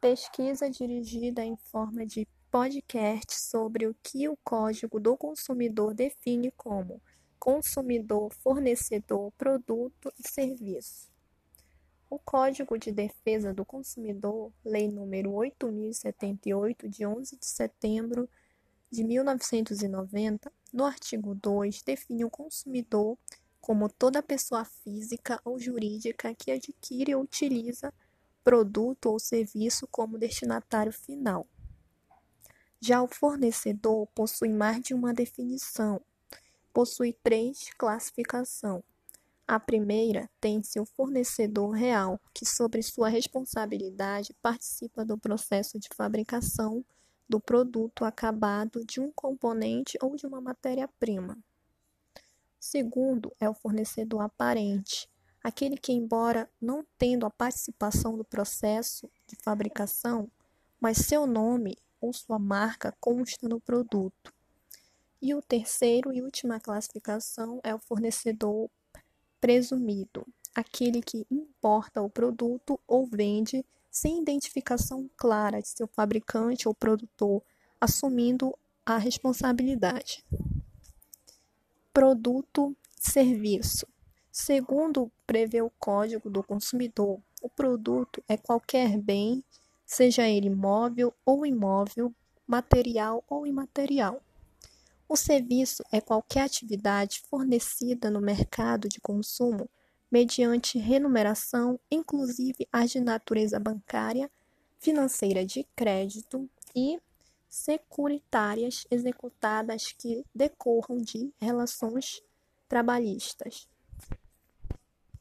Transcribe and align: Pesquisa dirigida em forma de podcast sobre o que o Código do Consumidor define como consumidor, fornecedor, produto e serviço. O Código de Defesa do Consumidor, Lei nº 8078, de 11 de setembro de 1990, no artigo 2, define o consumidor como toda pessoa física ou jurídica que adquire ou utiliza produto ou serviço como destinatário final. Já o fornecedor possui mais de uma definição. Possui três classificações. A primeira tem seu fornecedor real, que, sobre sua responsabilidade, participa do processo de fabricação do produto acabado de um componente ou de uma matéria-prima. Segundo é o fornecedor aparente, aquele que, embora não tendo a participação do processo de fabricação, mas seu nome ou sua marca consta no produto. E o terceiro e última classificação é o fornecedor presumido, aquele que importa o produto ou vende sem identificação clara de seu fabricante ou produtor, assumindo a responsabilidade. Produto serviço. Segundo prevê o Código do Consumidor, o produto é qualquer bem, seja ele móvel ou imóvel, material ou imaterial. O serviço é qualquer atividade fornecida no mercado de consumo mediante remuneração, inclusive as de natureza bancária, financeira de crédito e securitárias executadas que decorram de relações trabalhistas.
Pesquisa 0.00 0.68
dirigida 0.68 1.42
em 1.42 1.56
forma 1.56 2.04
de 2.04 2.28
podcast 2.50 3.40
sobre 3.40 3.86
o 3.86 3.96
que 4.02 4.28
o 4.28 4.36
Código 4.44 5.00
do 5.00 5.16
Consumidor 5.16 5.94
define 5.94 6.50
como 6.52 7.00
consumidor, 7.38 8.30
fornecedor, 8.34 9.32
produto 9.32 10.12
e 10.18 10.28
serviço. 10.28 11.08
O 12.10 12.18
Código 12.18 12.78
de 12.78 12.92
Defesa 12.92 13.54
do 13.54 13.64
Consumidor, 13.64 14.52
Lei 14.62 14.86
nº 14.86 15.28
8078, 15.28 16.88
de 16.88 17.06
11 17.06 17.36
de 17.36 17.46
setembro 17.46 18.28
de 18.90 19.02
1990, 19.02 20.52
no 20.72 20.84
artigo 20.84 21.34
2, 21.34 21.82
define 21.82 22.24
o 22.24 22.30
consumidor 22.30 23.18
como 23.60 23.88
toda 23.88 24.22
pessoa 24.22 24.64
física 24.64 25.40
ou 25.42 25.58
jurídica 25.58 26.34
que 26.34 26.52
adquire 26.52 27.14
ou 27.14 27.22
utiliza 27.22 27.92
produto 28.46 29.06
ou 29.06 29.18
serviço 29.18 29.88
como 29.88 30.16
destinatário 30.16 30.92
final. 30.92 31.48
Já 32.78 33.02
o 33.02 33.08
fornecedor 33.08 34.06
possui 34.14 34.50
mais 34.50 34.80
de 34.80 34.94
uma 34.94 35.12
definição. 35.12 36.00
Possui 36.72 37.12
três 37.24 37.70
classificações. 37.76 38.84
A 39.48 39.58
primeira 39.58 40.30
tem 40.40 40.62
seu 40.62 40.86
fornecedor 40.86 41.70
real, 41.70 42.20
que, 42.32 42.46
sobre 42.46 42.84
sua 42.84 43.08
responsabilidade, 43.08 44.32
participa 44.40 45.04
do 45.04 45.18
processo 45.18 45.76
de 45.80 45.88
fabricação 45.92 46.84
do 47.28 47.40
produto 47.40 48.04
acabado 48.04 48.84
de 48.84 49.00
um 49.00 49.10
componente 49.10 49.98
ou 50.00 50.14
de 50.14 50.24
uma 50.24 50.40
matéria-prima. 50.40 51.36
Segundo 52.60 53.34
é 53.40 53.50
o 53.50 53.54
fornecedor 53.54 54.20
aparente, 54.20 55.08
aquele 55.46 55.76
que, 55.76 55.92
embora 55.92 56.50
não 56.60 56.84
tendo 56.98 57.24
a 57.24 57.30
participação 57.30 58.16
do 58.18 58.24
processo 58.24 59.08
de 59.28 59.36
fabricação, 59.36 60.28
mas 60.80 60.96
seu 60.96 61.24
nome 61.24 61.78
ou 62.00 62.12
sua 62.12 62.36
marca 62.36 62.92
consta 63.00 63.48
no 63.48 63.60
produto. 63.60 64.34
E 65.22 65.32
o 65.36 65.40
terceiro 65.40 66.12
e 66.12 66.20
última 66.20 66.58
classificação 66.58 67.60
é 67.62 67.72
o 67.72 67.78
fornecedor 67.78 68.68
presumido, 69.40 70.26
aquele 70.52 71.00
que 71.00 71.24
importa 71.30 72.02
o 72.02 72.10
produto 72.10 72.80
ou 72.84 73.06
vende 73.06 73.64
sem 73.88 74.20
identificação 74.20 75.08
clara 75.16 75.62
de 75.62 75.68
seu 75.68 75.86
fabricante 75.86 76.66
ou 76.66 76.74
produtor, 76.74 77.40
assumindo 77.80 78.52
a 78.84 78.98
responsabilidade. 78.98 80.24
Produto 81.92 82.76
serviço. 82.98 83.86
Segundo 84.38 85.10
prevê 85.26 85.62
o 85.62 85.72
Código 85.80 86.28
do 86.28 86.42
Consumidor, 86.42 87.18
o 87.40 87.48
produto 87.48 88.22
é 88.28 88.36
qualquer 88.36 88.98
bem, 88.98 89.42
seja 89.86 90.28
ele 90.28 90.50
móvel 90.50 91.14
ou 91.24 91.46
imóvel, 91.46 92.14
material 92.46 93.24
ou 93.30 93.46
imaterial. 93.46 94.22
O 95.08 95.16
serviço 95.16 95.82
é 95.90 96.02
qualquer 96.02 96.42
atividade 96.42 97.22
fornecida 97.30 98.10
no 98.10 98.20
mercado 98.20 98.90
de 98.90 99.00
consumo 99.00 99.70
mediante 100.12 100.78
remuneração, 100.78 101.80
inclusive 101.90 102.68
as 102.70 102.90
de 102.90 103.00
natureza 103.00 103.58
bancária, 103.58 104.30
financeira 104.78 105.46
de 105.46 105.66
crédito 105.74 106.46
e 106.74 107.00
securitárias 107.48 108.86
executadas 108.90 109.92
que 109.92 110.26
decorram 110.34 110.98
de 110.98 111.32
relações 111.40 112.22
trabalhistas. 112.68 113.66